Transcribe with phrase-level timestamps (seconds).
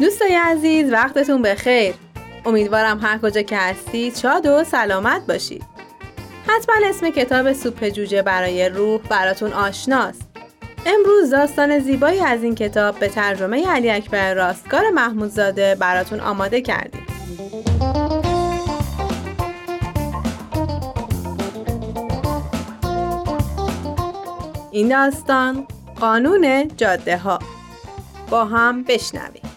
[0.00, 1.94] دوستای عزیز وقتتون بخیر.
[2.46, 5.64] امیدوارم هر کجا که هستید شاد و سلامت باشید
[6.46, 10.22] حتما اسم کتاب سوپ جوجه برای روح براتون آشناست.
[10.86, 17.06] امروز داستان زیبایی از این کتاب به ترجمه علی اکبر راستگار محمودزاده براتون آماده کردیم.
[24.70, 25.66] این داستان
[26.00, 27.38] قانون جاده ها
[28.30, 29.55] با هم بشنویم.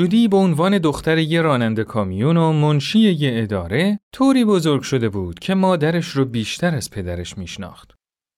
[0.00, 5.38] جودی به عنوان دختر یه راننده کامیون و منشی یه اداره طوری بزرگ شده بود
[5.38, 7.90] که مادرش رو بیشتر از پدرش میشناخت.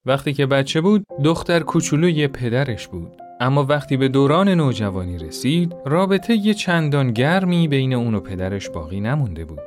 [0.07, 6.35] وقتی که بچه بود دختر کوچولوی پدرش بود اما وقتی به دوران نوجوانی رسید رابطه
[6.35, 9.63] یه چندان گرمی بین اون و پدرش باقی نمونده بود.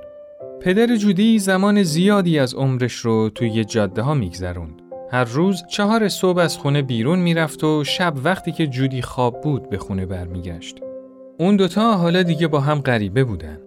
[0.61, 4.81] پدر جودی زمان زیادی از عمرش رو توی جاده ها میگذروند.
[5.11, 9.69] هر روز چهار صبح از خونه بیرون می‌رفت و شب وقتی که جودی خواب بود
[9.69, 10.84] به خونه برمیگشت.
[11.39, 13.57] اون دوتا حالا دیگه با هم غریبه بودن.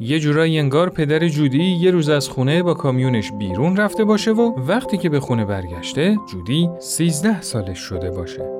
[0.00, 4.52] یه جورایی انگار پدر جودی یه روز از خونه با کامیونش بیرون رفته باشه و
[4.68, 8.50] وقتی که به خونه برگشته جودی 13 سالش شده باشه.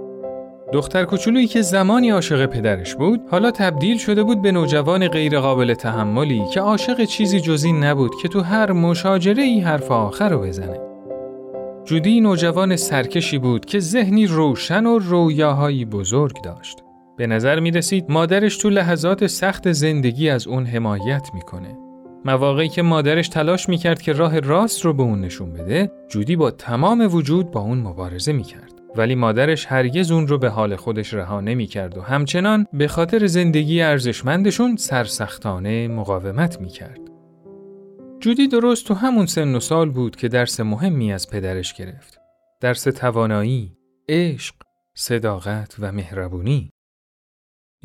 [0.73, 6.43] دختر کوچولویی که زمانی عاشق پدرش بود حالا تبدیل شده بود به نوجوان غیرقابل تحملی
[6.53, 10.81] که عاشق چیزی جزی نبود که تو هر مشاجره ای حرف آخر رو بزنه.
[11.85, 16.86] جودی نوجوان سرکشی بود که ذهنی روشن و رویاهایی بزرگ داشت.
[17.19, 21.79] به نظر می رسید مادرش تو لحظات سخت زندگی از اون حمایت می‌کنه.
[22.25, 26.51] مواقعی که مادرش تلاش می‌کرد که راه راست رو به اون نشون بده، جودی با
[26.51, 28.73] تمام وجود با اون مبارزه می‌کرد.
[28.97, 33.83] ولی مادرش هرگز اون رو به حال خودش رها نمی‌کرد و همچنان به خاطر زندگی
[33.83, 37.01] ارزشمندشون سرسختانه مقاومت می‌کرد.
[38.21, 42.19] جودی درست تو همون سن و سال بود که درس مهمی از پدرش گرفت.
[42.61, 43.73] درس توانایی،
[44.09, 44.55] عشق،
[44.95, 46.71] صداقت و مهربونی.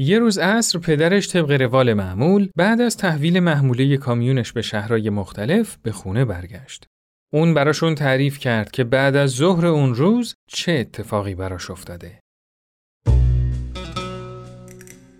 [0.01, 5.77] یه روز عصر پدرش طبق روال معمول بعد از تحویل محموله کامیونش به شهرهای مختلف
[5.83, 6.85] به خونه برگشت.
[7.33, 12.19] اون براشون تعریف کرد که بعد از ظهر اون روز چه اتفاقی براش افتاده.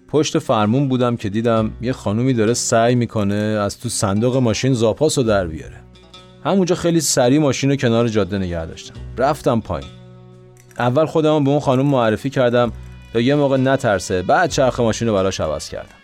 [0.07, 5.17] پشت فرمون بودم که دیدم یه خانومی داره سعی می‌کنه از تو صندوق ماشین زاپاس
[5.17, 5.77] رو در بیاره.
[6.43, 8.95] همونجا خیلی سریع ماشین رو کنار جاده نگه داشتم.
[9.17, 9.89] رفتم پایین.
[10.79, 12.71] اول خودم به اون خانم معرفی کردم
[13.13, 14.21] تا یه موقع نترسه.
[14.21, 15.95] بعد چرخ ماشین رو براش عوض کردم.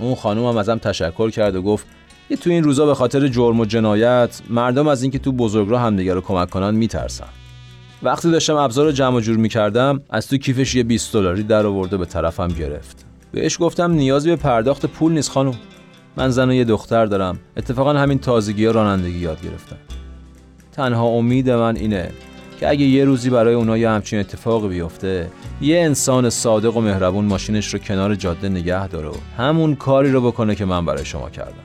[0.00, 1.86] اون خانوم هم ازم تشکر کرد و گفت
[2.30, 6.14] یه تو این روزا به خاطر جرم و جنایت مردم از اینکه تو بزرگراه همدیگه
[6.14, 7.26] رو کمک کنن میترسن.
[8.02, 11.96] وقتی داشتم ابزار رو جمع جور می‌کردم از تو کیفش یه 20 دلاری در آورده
[11.96, 13.04] به طرفم گرفت.
[13.32, 15.54] بهش گفتم نیازی به پرداخت پول نیست خانم
[16.16, 17.38] من زن و یه دختر دارم.
[17.56, 19.76] اتفاقا همین تازگی ها رانندگی یاد گرفتم
[20.72, 22.10] تنها امید من اینه
[22.60, 25.30] که اگه یه روزی برای اونها یه همچین اتفاقی بیفته
[25.60, 30.20] یه انسان صادق و مهربون ماشینش رو کنار جاده نگه داره و همون کاری رو
[30.20, 31.64] بکنه که من برای شما کردم.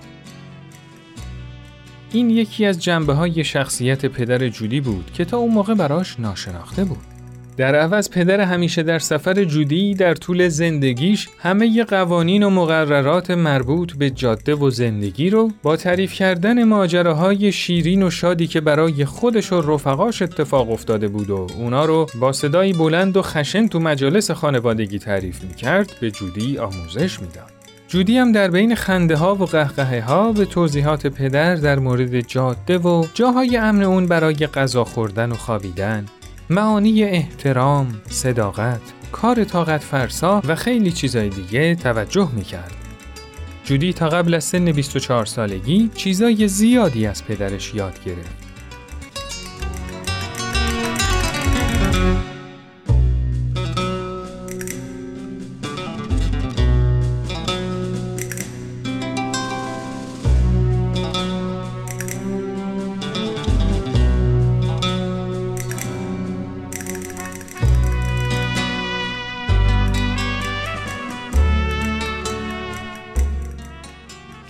[2.11, 6.83] این یکی از جنبه های شخصیت پدر جودی بود که تا اون موقع براش ناشناخته
[6.83, 7.12] بود.
[7.57, 13.93] در عوض پدر همیشه در سفر جودی در طول زندگیش همه قوانین و مقررات مربوط
[13.93, 19.51] به جاده و زندگی رو با تعریف کردن ماجراهای شیرین و شادی که برای خودش
[19.51, 24.31] و رفقاش اتفاق افتاده بود و اونا رو با صدایی بلند و خشن تو مجالس
[24.31, 27.51] خانوادگی تعریف می‌کرد به جودی آموزش می‌داد.
[27.87, 32.77] جودی هم در بین خنده ها و قهقه ها به توضیحات پدر در مورد جاده
[32.77, 36.05] و جاهای امن اون برای غذا خوردن و خوابیدن
[36.49, 38.81] معانی احترام، صداقت،
[39.11, 42.75] کار طاقت فرسا و خیلی چیزای دیگه توجه می‌کرد.
[43.65, 48.42] جودی تا قبل از سن 24 سالگی چیزای زیادی از پدرش یاد گرفت.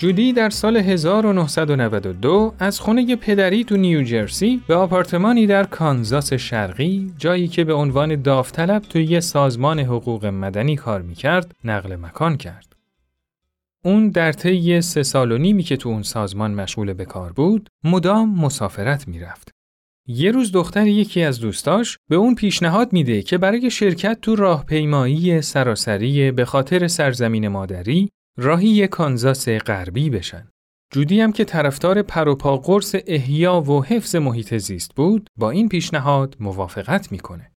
[0.04, 7.48] جودی در سال 1992 از خونه پدری تو نیوجرسی به آپارتمانی در کانزاس شرقی جایی
[7.48, 12.76] که به عنوان داوطلب توی یه سازمان حقوق مدنی کار می‌کرد نقل مکان کرد.
[13.86, 17.70] اون در طی سه سال و نیمی که تو اون سازمان مشغول به کار بود،
[17.84, 19.52] مدام مسافرت می‌رفت.
[20.08, 25.42] یه روز دختر یکی از دوستاش به اون پیشنهاد میده که برای شرکت تو راهپیمایی
[25.42, 30.48] سراسری به خاطر سرزمین مادری راهی کانزاس غربی بشن.
[30.94, 36.36] جودی هم که طرفدار پروپا قرص احیا و حفظ محیط زیست بود با این پیشنهاد
[36.40, 37.52] موافقت می‌کنه.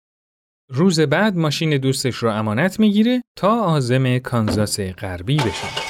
[0.70, 5.85] روز بعد ماشین دوستش رو امانت می‌گیره تا آزم کانزاس غربی بشن.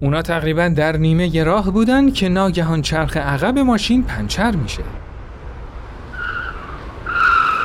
[0.00, 4.82] اونا تقریبا در نیمه راه بودن که ناگهان چرخ عقب ماشین پنچر میشه.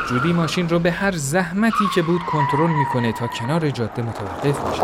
[0.09, 4.83] جودی ماشین رو به هر زحمتی که بود کنترل می‌کنه تا کنار جاده متوقف بشه.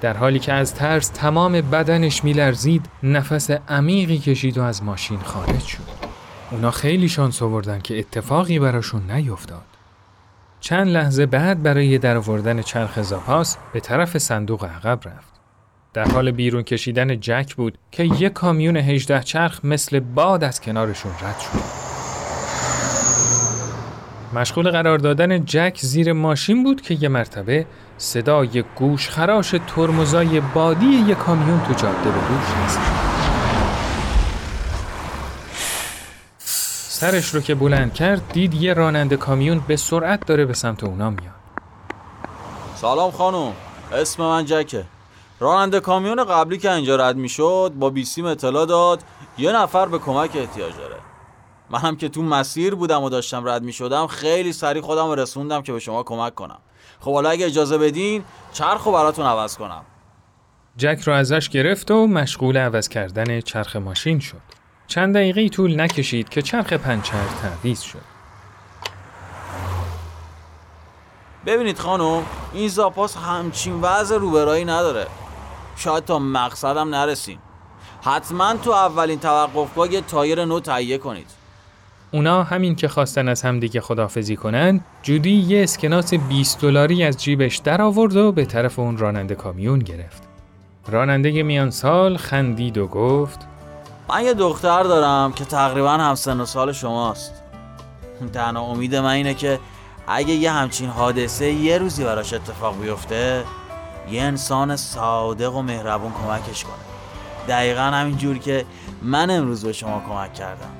[0.00, 5.64] در حالی که از ترس تمام بدنش میلرزید نفس عمیقی کشید و از ماشین خارج
[5.64, 5.78] شد.
[6.50, 9.77] اونا خیلی شانس آوردن که اتفاقی براشون نیفتاد.
[10.60, 15.32] چند لحظه بعد برای درآوردن چرخ زاپاس به طرف صندوق عقب رفت.
[15.94, 21.12] در حال بیرون کشیدن جک بود که یک کامیون 18 چرخ مثل باد از کنارشون
[21.12, 21.88] رد شد.
[24.34, 27.66] مشغول قرار دادن جک زیر ماشین بود که یه مرتبه
[27.98, 33.07] صدای گوش خراش ترمزای بادی یک کامیون تو جاده به گوش رسید.
[36.98, 41.10] سرش رو که بلند کرد دید یه راننده کامیون به سرعت داره به سمت اونا
[41.10, 41.34] میاد.
[42.74, 43.52] سلام خانم.
[43.92, 44.84] اسم من جکه.
[45.40, 49.02] راننده کامیون قبلی که اینجا رد می‌شد با بیسیم اطلاع داد
[49.38, 50.96] یه نفر به کمک احتیاج داره.
[51.70, 55.72] منم که تو مسیر بودم و داشتم رد می شدم خیلی سریع خودم رسوندم که
[55.72, 56.58] به شما کمک کنم.
[57.00, 59.82] خب حالا اگه اجازه بدین چرخ رو براتون عوض کنم.
[60.76, 64.58] جک رو ازش گرفت و مشغول عوض کردن چرخ ماشین شد.
[64.88, 68.18] چند دقیقه طول نکشید که چرخ پنچر تعویز شد.
[71.46, 75.06] ببینید خانم این زاپاس همچین وضع روبرایی نداره.
[75.76, 77.38] شاید تا مقصدم نرسیم.
[78.02, 81.30] حتما تو اولین توقفگاه یه تایر نو تهیه کنید.
[82.10, 87.56] اونا همین که خواستن از همدیگه خدافزی کنن جودی یه اسکناس 20 دلاری از جیبش
[87.56, 90.22] در آورد و به طرف اون راننده کامیون گرفت.
[90.86, 93.47] راننده میان سال خندید و گفت
[94.10, 97.32] من یه دختر دارم که تقریبا هم سن و سال شماست.
[98.32, 99.58] تنها امید من اینه که
[100.06, 103.44] اگه یه همچین حادثه یه روزی براش اتفاق بیفته
[104.10, 106.74] یه انسان صادق و مهربون کمکش کنه.
[107.48, 108.64] دقیقا همین جور که
[109.02, 110.70] من امروز به شما کمک کردم.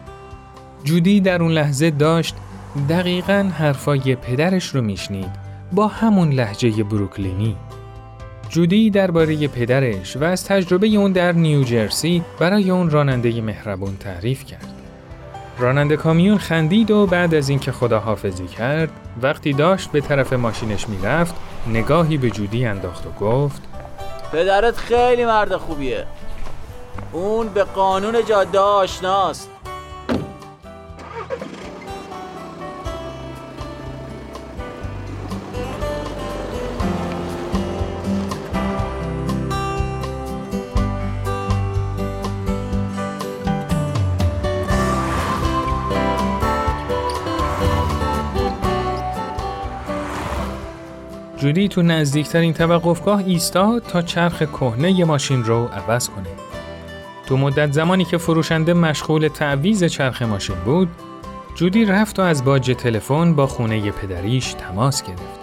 [0.84, 2.34] جودی در اون لحظه داشت
[2.88, 5.30] دقیقا حرفای پدرش رو میشنید
[5.72, 7.56] با همون لحجه بروکلینی.
[8.48, 14.74] جودی درباره پدرش و از تجربه اون در نیوجرسی برای اون راننده مهربون تعریف کرد.
[15.58, 18.90] راننده کامیون خندید و بعد از اینکه خداحافظی کرد
[19.22, 21.34] وقتی داشت به طرف ماشینش می‌رفت
[21.66, 23.62] نگاهی به جودی انداخت و گفت
[24.32, 26.04] پدرت خیلی مرد خوبیه
[27.12, 29.50] اون به قانون جاده آشناست
[51.48, 56.26] جودی تو نزدیکترین توقفگاه ایستاد تا چرخ کهنه ماشین رو عوض کنه.
[57.26, 60.88] تو مدت زمانی که فروشنده مشغول تعویز چرخ ماشین بود،
[61.54, 65.40] جودی رفت و از باج تلفن با خونه پدریش تماس گرفت.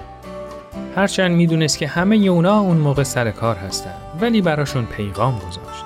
[0.96, 5.86] هرچند می‌دونست که همه اونا اون موقع سر کار هستن ولی براشون پیغام گذاشت.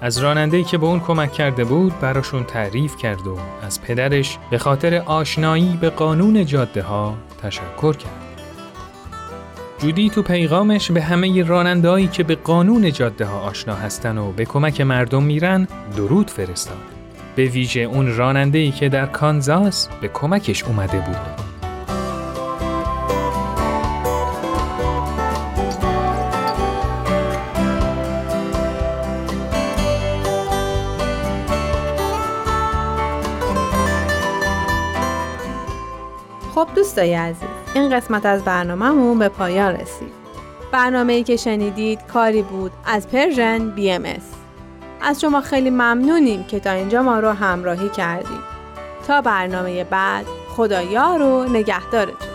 [0.00, 4.58] از راننده‌ای که به اون کمک کرده بود براشون تعریف کرد و از پدرش به
[4.58, 8.21] خاطر آشنایی به قانون جاده ها تشکر کرد.
[9.82, 14.44] جودی تو پیغامش به همه رانندهایی که به قانون جاده ها آشنا هستن و به
[14.44, 16.76] کمک مردم میرن درود فرستاد.
[17.36, 21.16] به ویژه اون راننده‌ای که در کانزاس به کمکش اومده بود.
[36.54, 40.12] خب دوستای عزیز این قسمت از برنامهمون به پایان رسید.
[40.72, 44.02] برنامه ای که شنیدید کاری بود از پرژن بی ام
[45.02, 48.52] از شما خیلی ممنونیم که تا اینجا ما رو همراهی کردید.
[49.06, 50.26] تا برنامه بعد
[50.56, 52.31] خدایا رو نگهدارتون.